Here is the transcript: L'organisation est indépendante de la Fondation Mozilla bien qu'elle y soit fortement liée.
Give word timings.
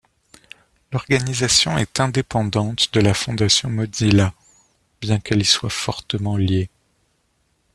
L'organisation 0.91 1.77
est 1.77 1.99
indépendante 1.99 2.91
de 2.91 3.01
la 3.01 3.13
Fondation 3.13 3.69
Mozilla 3.69 4.33
bien 4.99 5.19
qu'elle 5.19 5.41
y 5.41 5.45
soit 5.45 5.69
fortement 5.69 6.37
liée. 6.37 6.71